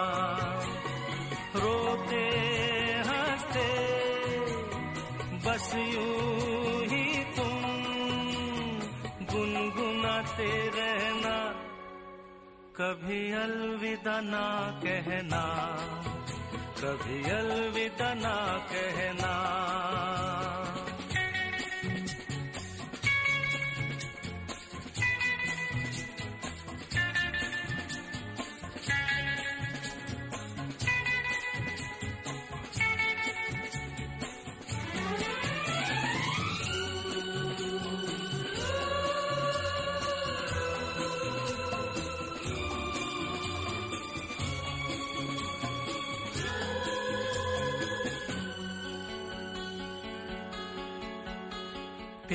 कभी 12.81 13.19
अलविदा 13.37 14.13
ना 14.27 14.45
कहना 14.83 15.41
कभी 16.81 17.17
अलविदा 17.31 18.13
ना 18.21 18.33
कहना 18.71 19.33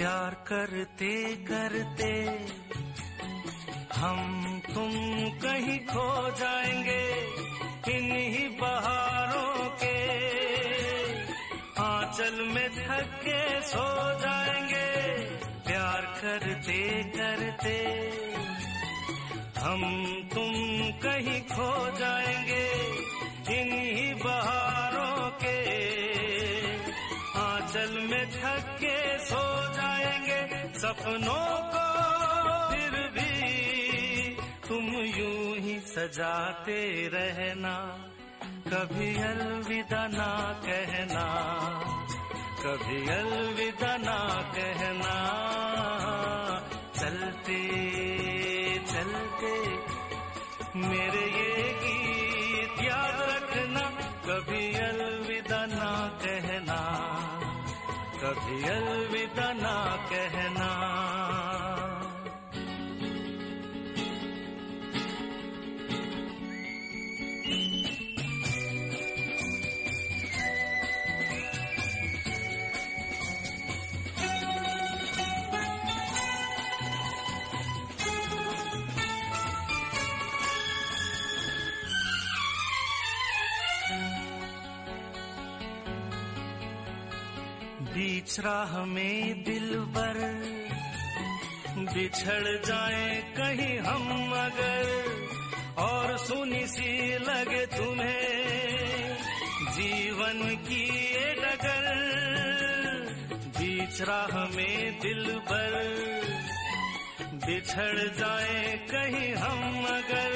प्यार 0.07 0.35
करते 0.49 1.15
करते 1.49 2.11
हम 3.97 4.19
तुम 4.67 4.93
कहीं 5.43 5.79
खो 5.87 6.07
जाएँगे 6.31 6.46
सपनों 30.97 31.49
को 31.73 31.87
फिर 32.69 32.95
भी 33.15 33.33
तुम 34.69 34.87
यूँ 35.19 35.57
ही 35.65 35.79
सजाते 35.87 36.81
रहना। 37.15 37.75
कभी 38.69 39.09
अलविदा 39.23 40.07
ना 40.09 40.31
कहना, 40.65 41.25
कभी 42.63 42.99
अलविदा 43.17 43.97
ना 44.07 44.19
कहना। 44.57 45.17
चलते 46.97 47.61
चलते 48.93 49.55
मेरे 50.81 51.25
ये 51.37 51.69
गीत 51.83 52.83
याद 52.85 53.21
रखना, 53.31 53.85
कभी 54.27 54.65
कभी 58.27 58.63
अलविदा 58.69 59.49
ना 59.63 59.75
कहना 60.11 60.71
राह 88.45 88.85
में 88.85 89.45
दिल 89.45 89.77
बर 89.79 90.19
बिछड़ 91.79 92.67
जाए 92.67 93.35
कहीं 93.37 93.79
हम 93.79 94.33
अगर, 94.33 94.85
और 95.79 96.19
सुनी 96.19 96.67
सी 96.67 97.19
लगे 97.19 97.67
तुम्हें 97.67 99.17
जीवन 99.71 100.57
की 100.69 100.83
ये 101.15 101.35
डगर। 101.35 101.87
बीच 103.59 104.03
राह 104.03 104.37
में 104.57 105.01
दिल 105.01 105.25
बर 105.51 105.75
बिछड़ 107.47 107.99
जाए 107.99 108.77
कहीं 108.91 109.35
हम 109.35 109.85
अगर, 109.87 110.33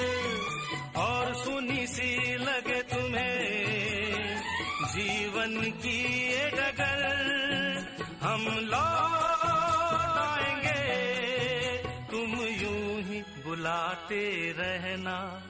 और 1.00 1.34
सुनी 1.34 1.86
सी 1.86 2.36
लगे 2.36 2.82
तुम्हें 2.82 3.38
जीवन 4.86 5.60
की 5.82 6.28
ये 6.32 6.50
डगर। 6.50 7.39
हम 8.22 8.42
लौट 8.44 10.18
आएँगे 10.18 10.78
तुम 12.11 12.33
यूँ 12.40 13.02
ही 13.02 13.20
बुलाते 13.20 14.52
रहना। 14.59 15.42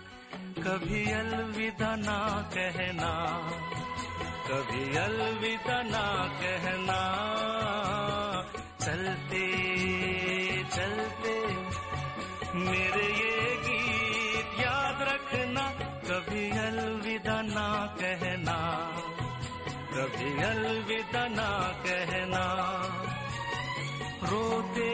कभी 0.59 1.13
अलविदा 1.13 1.97
ना 1.97 2.51
कहना। 2.55 3.39
कभी 4.49 4.97
अलविदा 4.97 5.83
ना 5.83 6.29
कहना। 6.43 7.01
चलते 8.81 9.47
चलते। 10.65 11.35
मेरे 12.55 13.07
ये 13.07 13.57
गीत 13.57 14.61
याद 14.61 15.03
रखना। 15.03 15.69
कभी 15.81 16.51
अलविदा 16.51 17.43
ना 17.43 17.97
कहना। 18.01 18.87
कभी 19.93 20.43
अलविदा 20.43 21.29
ना 21.29 21.69
कहना। 21.87 22.20
रोते, 24.31 24.91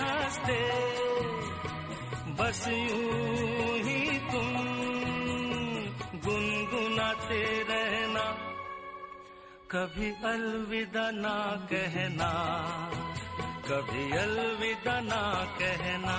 हँसते, 0.00 0.60
बस 2.38 2.68
यूँ 2.68 3.78
ही 3.78 4.18
तुम 4.18 4.50
गुनगुनाते 6.24 7.42
रहना। 7.62 8.24
कभी 9.70 10.10
अलविदा 10.24 11.10
ना 11.10 11.36
कहना, 11.72 12.30
कभी 13.68 14.04
अलविदा 14.16 15.00
ना 15.00 15.22
कहना। 15.60 16.16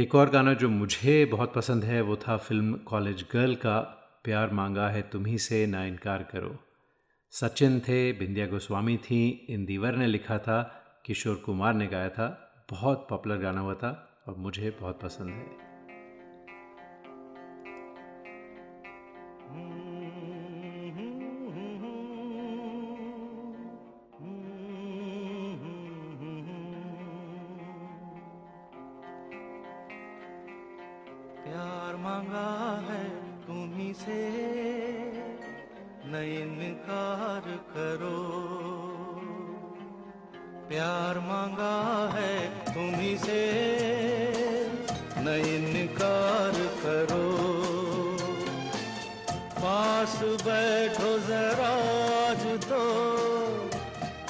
एक 0.00 0.14
और 0.14 0.30
गाना 0.30 0.54
जो 0.54 0.68
मुझे 0.68 1.24
बहुत 1.24 1.54
पसंद 1.54 1.84
है, 1.84 2.00
वो 2.00 2.16
था 2.16 2.36
फ़िल्म 2.36 2.74
कॉलेज 2.74 3.26
गर्ल 3.32 3.54
का, 3.54 3.80
प्यार 4.24 4.50
मांगा 4.50 4.88
है 4.88 5.02
तुम्ही 5.02 5.38
से, 5.38 5.66
ना 5.66 5.84
इनकार 5.84 6.22
करो। 6.22 6.58
सचिन 7.30 7.80
थे, 7.80 8.12
बिंदिया 8.12 8.46
गोस्वामी 8.46 8.96
थी, 8.96 9.46
इंदिवर 9.50 9.96
ने 9.96 10.06
लिखा 10.06 10.38
था, 10.38 10.84
किशोर 11.06 11.36
कुमार 11.36 11.74
ने 11.74 11.86
गाया 11.86 12.08
था, 12.08 12.52
बहुत 12.70 13.06
पॉपुलर 13.10 13.36
गाना 13.36 13.60
हुआ 13.60 13.74
था 13.74 14.22
और 14.28 14.34
मुझे 14.34 14.76
बहुत 14.80 15.00
पसंद 15.00 15.28
है। 15.28 15.70
मांगा 32.20 32.92
है 32.92 33.04
तुम्ही 33.46 33.92
से 33.94 34.20
न 36.06 36.22
इनकार 36.32 37.46
करो। 37.70 38.18
प्यार 40.68 41.18
मांगा 41.18 41.76
है 42.14 42.34
तुम्ही 42.74 43.16
से 43.18 43.40
न 45.16 45.28
इनकार 45.46 46.60
करो। 46.84 47.24
पास 49.56 50.18
बैठो 50.44 51.18
जरा 51.18 51.72
आज 52.20 52.46
तो 52.68 52.84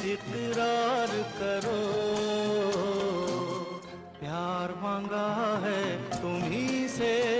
इकरार 0.04 1.18
करो। 1.40 1.80
प्यार 4.20 4.78
मांगा 4.82 5.28
है 5.66 5.82
तुम्ही 6.22 6.88
से। 6.88 7.39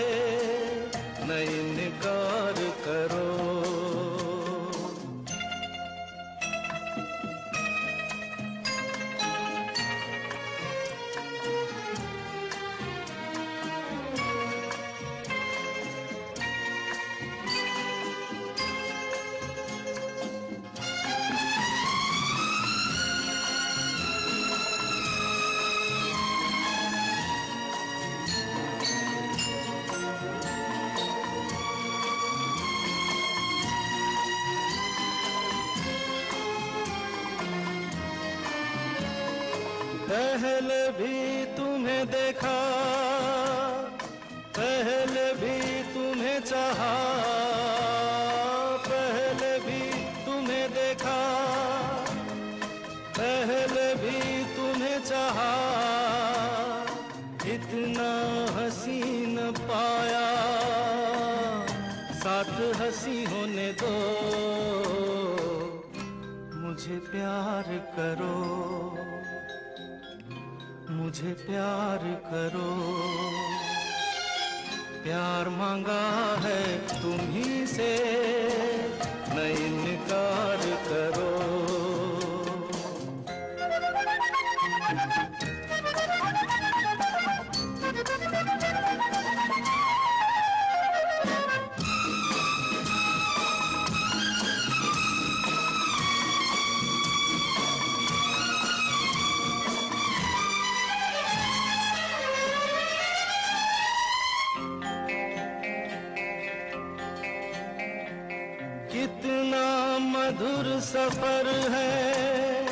कितना 109.02 109.68
मधुर 110.00 110.68
सफ़र 110.80 111.48
है, 111.72 112.66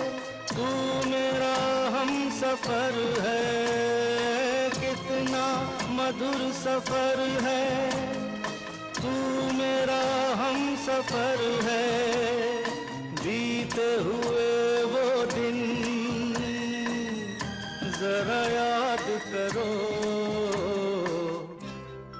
तू 0.47 0.65
मेरा 1.05 1.55
हम 1.95 2.11
सफ़र 2.31 2.97
है। 3.21 4.69
कितना 4.75 5.45
मधुर 5.91 6.43
सफ़र 6.53 7.23
है, 7.45 7.65
तू 8.99 9.13
मेरा 9.53 9.99
हम 10.41 10.75
सफ़र 10.85 11.41
है। 11.63 11.87
बीते 13.15 13.89
हुए 14.05 14.53
वो 14.85 15.25
दिन 15.33 15.59
जरा 17.99 18.41
याद 18.51 19.05
करो, 19.33 19.69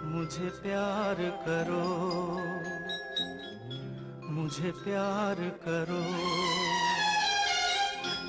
मुझे 0.10 0.50
प्यार 0.64 1.24
करो। 1.46 2.39
मुझे 4.50 4.72
प्यार 4.72 5.36
करो। 5.64 5.98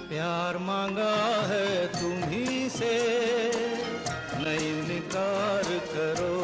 प्यार 0.09 0.59
मांगा 0.59 1.13
है 1.47 1.87
तुम्ही 1.87 2.69
से, 2.71 2.91
नहीं 4.37 4.69
इनकार 4.83 5.71
करो। 5.95 6.35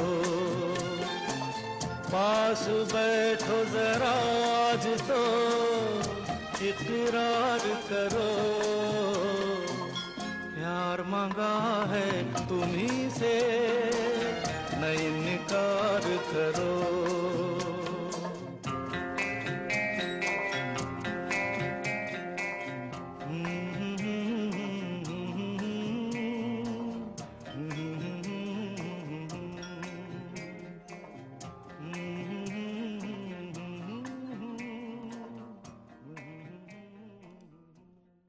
पास 2.06 2.64
बैठो 2.94 3.58
जरा 3.64 4.14
आज 4.54 4.86
तो 5.10 5.20
इकरार 6.66 7.68
करो। 7.92 8.30
प्यार 10.56 11.02
मांगा 11.06 11.54
है 11.92 12.08
तुम्ही 12.48 13.10
से, 13.10 13.36
नहीं 14.80 15.08
इनकार 15.08 16.10
करो। 16.32 16.75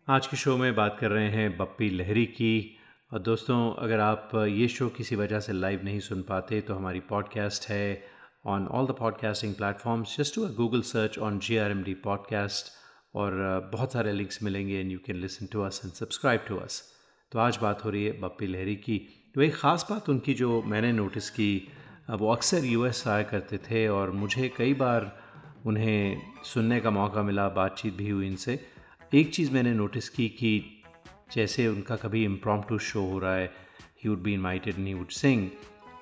आज 0.10 0.28
के 0.28 0.38
शो 0.38 0.56
में 0.58 0.76
बात 0.76 0.98
कर 1.00 1.12
रहे 1.12 1.30
हैं 1.30 1.58
बप्पी 1.58 1.90
लहरी 1.90 2.26
की। 2.26 2.78
और 3.14 3.20
दोस्तों, 3.20 3.74
अगर 3.74 4.00
आप 4.00 4.32
ये 4.36 4.68
शो 4.68 4.88
किसी 4.90 5.16
वजह 5.16 5.40
से 5.40 5.54
लाइव 5.54 5.82
नहीं 5.84 6.00
सुन 6.00 6.22
पाते 6.22 6.60
तो 6.62 6.76
हमारी 6.76 7.00
पॉडकास्ट 7.00 7.68
है 7.70 8.04
on 8.46 8.68
all 8.68 8.88
the 8.88 8.92
podcasting 8.92 9.54
platforms 9.56 10.16
just 10.18 10.36
to 10.36 10.44
a 10.44 10.52
Google 10.52 10.82
search 10.82 11.18
on 11.20 11.40
G 11.40 11.58
R 11.58 11.72
M 11.72 11.84
D 11.84 11.94
podcast 12.06 12.72
और 13.16 13.34
बहुत 13.74 13.94
सारे 13.94 14.12
लिंक्स 14.12 14.42
मिलेंगे 14.44 14.80
and 14.80 14.92
you 14.92 15.00
can 15.08 15.16
listen 15.16 15.46
to 15.46 15.62
us 15.62 15.82
and 15.86 15.94
subscribe 15.94 16.46
to 16.48 16.58
us 16.58 16.82
तो 17.32 17.40
आज 17.40 17.60
बात 17.62 17.84
हो 17.86 17.90
रही 17.90 18.06
है 18.06 18.20
बप्पी 18.22 18.48
लहरी 18.48 18.76
की। 18.76 18.98
तो 19.36 19.42
एक 19.42 19.56
ख़ास 19.56 19.88
बात 19.90 20.10
उनकी 20.10 20.34
जो 20.34 20.62
मैंने 20.62 20.92
नोटिस 20.92 21.30
की 21.30 21.52
वो 22.10 22.32
अक्सर 22.32 22.66
यूएस 22.66 23.08
आया 23.08 23.24
करते 23.24 23.58
थे 23.70 23.88
और 23.90 24.12
मुझे 24.24 24.52
कई 24.58 24.74
बार 24.74 25.12
उन्हें 25.66 26.22
सुनने 26.44 26.80
का 26.80 26.90
मौका 26.92 27.24
मिला, 27.24 27.50
बातचीत 27.50 27.94
भी 27.94 28.10
हुई 28.10 28.28
इनसे। 28.28 28.60
एक 29.16 29.34
चीज़ 29.34 29.52
मैंने 29.52 29.74
नोटिस 29.74 30.10
की 30.10 30.28
कि 30.30 30.84
जैसे 31.34 31.68
उनका 31.68 31.96
कभी 31.96 32.24
इम्प्रॉम्प्टू 32.26 32.78
शो 32.78 33.02
हो 33.02 33.20
रहा 33.20 33.36
है 33.36 33.46
he 34.04 34.10
would 34.10 34.22
be 34.24 34.34
invited 34.34 34.76
he 34.76 34.94
would 34.94 35.10
sing 35.10 35.50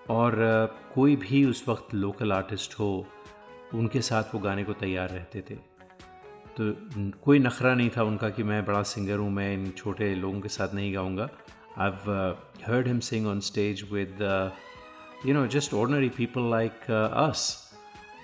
और 0.10 0.32
uh, 0.32 0.93
कोई 0.93 1.16
भी 1.16 1.43
उस 1.45 1.64
वक्त 1.68 1.93
लोकल 1.93 2.32
आर्टिस्ट 2.32 2.74
हो 2.74 3.08
उनके 3.74 4.01
साथ 4.01 4.24
वो 4.34 4.39
गाने 4.39 4.64
को 4.64 4.74
तैयार 4.74 5.10
रहते 5.10 5.41
थे। 5.49 5.56
तो 6.58 6.74
कोई 7.22 7.39
नखरा 7.39 7.74
नहीं 7.76 7.89
था 7.97 8.03
उनका 8.03 8.30
कि 8.30 8.43
मैं 8.43 8.66
बड़ा 8.66 8.82
सिंगर 8.84 9.18
हूँ 9.18 9.30
मैं 9.32 9.53
इन 9.53 9.70
छोटे 9.72 10.14
लोगों 10.16 10.41
के 10.41 10.49
साथ 10.49 10.74
नहीं 10.74 10.93
गाऊँगा। 10.93 11.30
I 11.78 11.91
heard 12.66 12.88
him 12.88 12.99
sing 12.99 13.28
on 13.28 13.39
stage 13.39 13.84
with 13.91 14.24
you 15.26 15.34
know 15.34 15.45
just 15.47 15.74
ordinary 15.74 16.10
people 16.10 16.49
like 16.51 16.91
us 16.91 17.74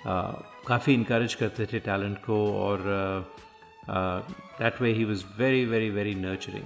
काफ़ी 0.06 0.94
इनक्रेज 0.94 1.34
करते 1.34 1.66
थे 1.66 1.78
टैलेंट 1.80 2.18
को 2.18 2.46
और 2.54 2.78
that 2.82 3.51
Uh, 3.88 4.22
that 4.58 4.80
way, 4.80 4.94
he 4.94 5.04
was 5.04 5.22
very, 5.22 5.64
very, 5.64 5.90
very 5.90 6.14
nurturing. 6.14 6.64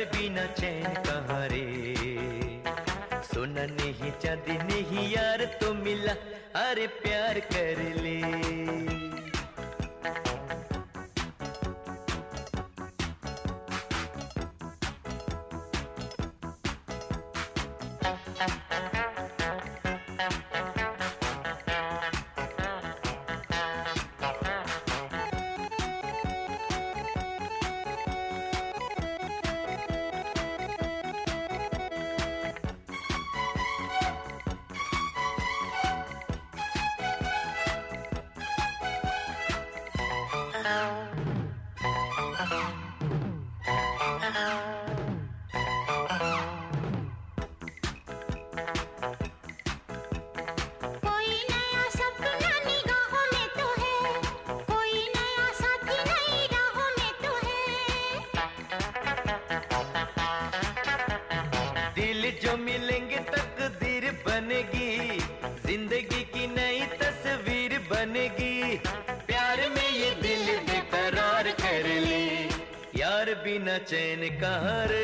प्यार 0.00 0.08
बिना 0.12 0.44
चैन 0.56 0.94
कहाँ 1.04 1.46
रे 1.52 1.64
सुन 3.28 3.52
नहीं, 3.52 4.10
चांदी 4.22 4.56
नहीं, 4.56 5.12
यार 5.12 5.44
तो 5.60 5.72
मिला, 5.74 6.12
अरे 6.56 6.86
प्यार 7.02 7.40
कर 7.52 7.82
ले। 8.00 9.09
चैन 73.88 74.28
कहाँ 74.40 74.86
रे 74.90 74.99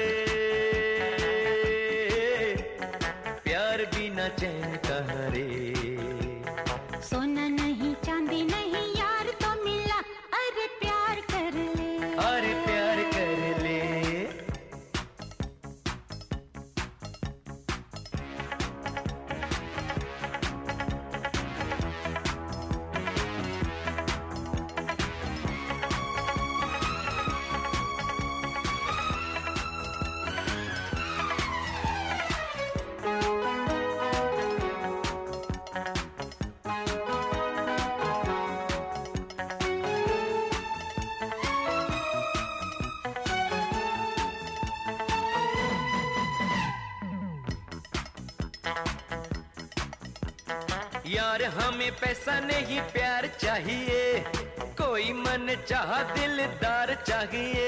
यार 51.37 51.51
हमें 51.55 51.93
पैसा 52.01 52.35
नहीं 52.41 52.81
प्यार 52.93 53.27
चाहिए। 53.41 54.25
कोई 54.73 55.13
मन 55.13 55.53
चाह 55.69 55.91
दिलदार 56.13 56.93
चाहिए। 57.03 57.67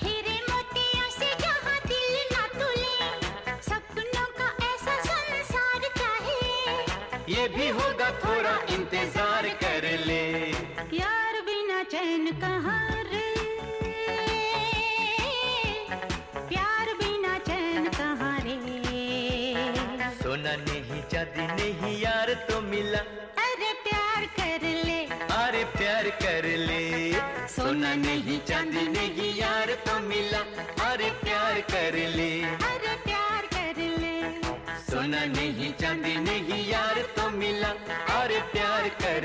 हीरे 0.00 0.38
से 1.18 1.30
जहाँ 1.42 1.76
दिल 1.84 2.14
ना 2.32 2.46
तुले 2.56 2.96
सपनों 3.68 4.28
का 4.40 4.48
ऐसा 4.70 4.96
चाहिए 5.98 7.36
ये 7.36 7.48
भी 7.56 7.68
होगा 7.68 8.10
थोड़ा 8.24 8.56
इंतज़ार 8.76 9.48
कर 9.64 9.90
ले। 10.06 10.24
यार 10.96 11.40
बिना 11.50 11.82
चैन 11.92 12.30
कहाँ 12.40 12.87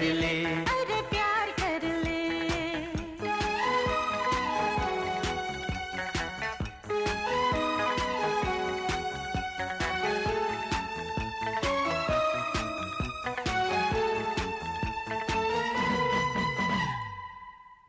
कर 0.04 0.14
ले 0.14 0.32
अरे 0.46 1.02
प्यार 1.10 1.52
कर 1.60 1.84
ले। 2.04 2.22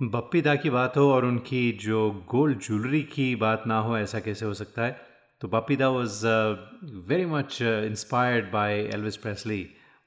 बप्पी 0.03 0.41
दा 0.41 0.55
की 0.55 0.71
बात 0.71 0.97
हो 0.97 1.11
और 1.13 1.25
उनकी 1.25 1.73
जो 1.83 2.11
गोल्ड 2.31 2.59
ज्वेलरी 2.59 3.03
की 3.03 3.35
बात 3.37 3.63
ना 3.67 3.79
हो 3.79 3.99
ऐसा 3.99 4.21
कैसे 4.21 4.47
हो 4.47 4.55
सकता 4.55 4.83
है? 4.83 5.01
तो 5.41 5.49
Bappi 5.49 5.77
da 5.77 5.89
was 5.89 6.27
very 7.09 7.27
much 7.27 7.59
inspired 7.63 8.53
by 8.53 8.79
Elvis 8.95 9.17
Presley 9.17 9.67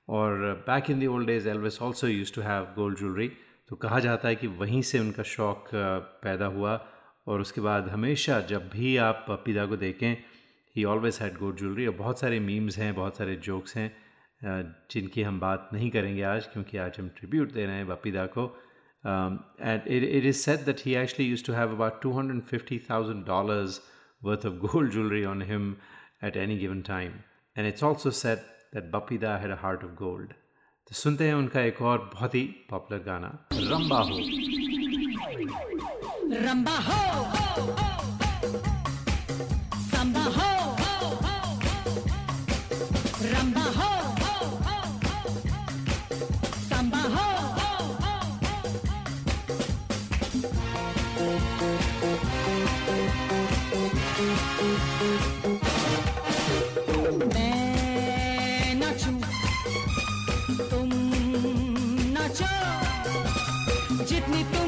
और 0.10 0.64
back 0.68 0.90
in 0.90 1.00
the 1.00 1.08
old 1.08 1.28
days 1.28 1.50
Elvis 1.50 1.82
also 1.82 2.08
use 2.08 2.34
to 2.34 2.42
have 2.42 2.64
gold 2.76 2.98
jewellery 2.98 3.32
तो 3.70 3.76
कहा 3.76 4.00
जाता 4.00 4.28
है 4.28 4.36
कि 4.36 4.48
वहीं 4.48 4.82
से 4.82 5.00
उनका 5.00 5.24
शौक 5.24 5.70
पैदा 6.24 6.46
हुआ 6.46 6.76
और 7.28 7.42
उसके 7.42 7.62
बाद 7.62 7.88
हमेशा 7.90 8.40
जब 8.50 8.70
भी 8.70 8.98
आप 8.98 9.26
दा 9.50 9.66
को 9.66 9.78
देखें 9.78 10.18
he 10.76 10.84
always 10.84 11.20
had 11.22 11.38
gold 11.38 11.58
jewellery 11.58 11.88
और 11.88 11.96
बहुत 11.96 12.20
सारे 12.20 12.40
मीम्स 12.40 12.78
हैं 12.78 12.94
बहुत 12.96 13.18
सारे 13.18 13.36
जोक्स 13.36 13.76
हैं 13.78 13.92
जिनकी 14.92 15.22
हम 15.22 15.40
बात 15.40 15.70
नहीं 15.74 15.90
करेंगे 15.92 16.22
आज 16.24 16.46
क्योंकि 16.46 16.78
आज 16.78 17.00
हम 17.00 17.10
ट्रिब्यूट 17.10 17.52
दे 17.52 17.66
रहे 17.66 17.76
हैं 17.76 17.88
बप्पी 17.88 18.12
दा 18.12 18.26
को। 18.38 18.56
Um, 19.04 19.36
and 19.62 19.84
it, 19.86 20.04
it 20.04 20.26
is 20.26 20.44
said 20.44 20.66
that 20.66 20.82
he 20.82 20.98
actually 20.98 21.26
used 21.26 21.46
to 21.46 21.54
have 21.54 21.72
about 21.72 22.02
$250,000 22.02 23.80
worth 24.22 24.46
of 24.46 24.58
gold 24.64 24.92
jewellery 24.92 25.24
on 25.26 25.42
him 25.42 25.76
at 26.24 26.38
any 26.38 26.58
given 26.60 26.86
time 26.88 27.14
and 27.58 27.68
it's 27.68 27.84
also 27.84 28.12
said 28.12 28.40
that 28.76 28.86
Bappida 28.86 29.38
had 29.38 29.52
a 29.52 29.58
heart 29.60 29.84
of 29.84 29.92
gold 29.92 30.30
तो 30.88 30.96
सुनते 30.96 31.28
हैं 31.28 31.34
उनका 31.34 31.62
एक 31.62 31.82
और 31.82 32.12
बहुत 32.14 32.36
ही 32.36 32.42
popular 32.42 33.02
गाना, 33.02 33.48
रंबा 33.54 33.98
हो। 33.98 34.20
रंबा 36.46 36.78
हो 36.78 37.24
संबा 37.38 38.17
जितनी 64.28 64.44
तुम 64.44 64.67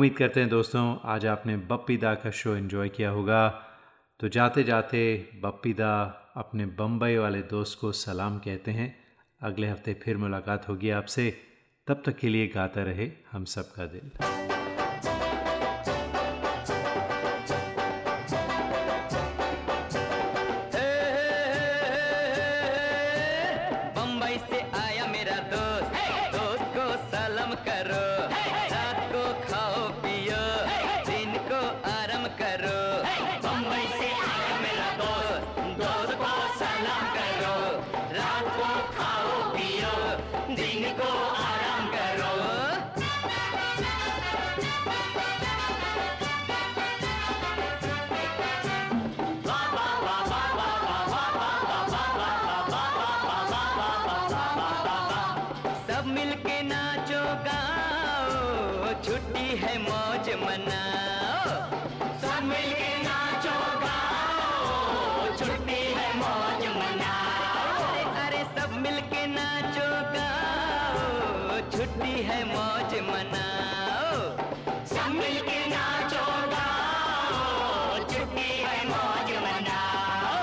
उम्मीद 0.00 0.16
करते 0.16 0.40
हैं 0.40 0.48
दोस्तों, 0.48 0.96
आज 1.04 1.26
आपने 1.26 1.56
बप्पी 1.56 1.96
दा 1.96 2.14
का 2.14 2.30
शो 2.30 2.56
इन्जॉय 2.56 2.88
किया 2.88 3.10
होगा। 3.10 3.48
तो 4.20 4.28
जाते 4.28 4.62
जाते 4.64 5.02
बप्पी 5.42 5.72
दा 5.72 5.90
अपने 6.36 6.66
बम्बई 6.66 7.16
वाले 7.16 7.42
दोस्त 7.42 7.78
को 7.80 7.92
सलाम 7.92 8.38
कहते 8.38 8.70
हैं। 8.70 8.88
अगले 9.42 9.66
हफ़्ते 9.66 9.94
फिर 9.94 10.16
मुलाकात 10.16 10.68
होगी 10.68 10.90
आपसे। 10.90 11.30
तब 11.86 12.02
तक 12.06 12.16
के 12.16 12.28
लिए 12.28 12.46
गाता 12.46 12.82
रहे 12.82 13.10
हम 13.32 13.44
सबका 13.44 13.86
दिल। 13.86 14.39
छुट्टी 71.80 72.22
है 72.22 72.38
मौज 72.44 72.94
मनाओ। 73.04 74.16
सब 74.88 75.12
मिलके 75.12 75.60
नाचो 75.68 76.24
गाओ। 76.52 78.02
छुट्टी 78.10 78.50
है 78.64 78.74
मौज 78.88 79.30
मनाओ। 79.44 80.42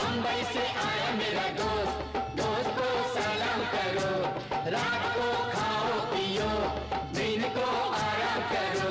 बम्बई 0.00 0.40
से 0.52 0.64
आया 0.84 1.10
मेरा 1.18 1.46
दोस्त 1.60 2.16
दोस्त 2.40 2.70
को 2.78 2.88
सलाम 3.12 3.60
करो। 3.74 4.14
रात 4.76 5.04
को 5.18 5.28
खाओ 5.52 6.00
पियो 6.14 6.50
दिन 7.18 7.44
को 7.58 7.68
आराम 8.00 8.40
करो। 8.54 8.90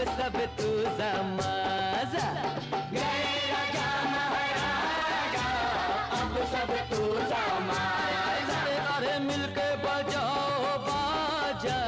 सब 0.00 0.36
तू 0.58 0.68
जमाजा। 0.98 2.26
गए 2.92 3.34
राजा 3.50 3.88
अब 6.18 6.34
सब 6.52 6.70
तू 6.90 7.02
जमाजा। 7.30 8.60
अरे 8.94 9.18
मिलके 9.26 9.68
बजाओ 9.84 10.78
बाजा 10.86 11.78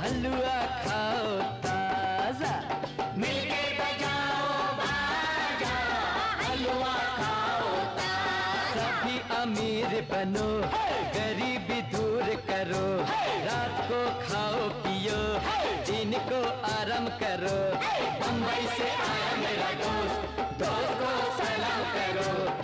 हलवा 0.00 0.58
खाओ 0.84 1.28
ताज़ा। 1.66 2.54
मिलके 3.16 3.62
बजाओ 3.78 4.48
बाजा 4.80 5.74
हलवा 6.42 6.96
खाओ 7.18 7.70
ताज़ा। 8.00 8.88
सभी 8.90 9.16
अमीर 9.40 10.00
बनो, 10.12 10.50
गरीबी 11.16 11.80
दूर 11.92 12.34
करो। 12.50 12.86
रात 13.46 13.76
को 13.90 14.00
खाओ 14.26 14.58
आराम 14.60 14.89
करो। 17.22 17.56
मुंबई 18.20 18.66
से 18.76 18.88
आया 19.06 19.30
मेरा 19.42 19.70
दोस्त 19.82 20.40
दोस्त 20.62 20.92
को 21.00 21.10
सलाम 21.38 21.82
करो। 21.94 22.59